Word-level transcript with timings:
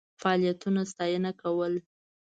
فعالیتونو 0.21 0.81
ستاینه 0.91 1.31
کول. 1.41 1.73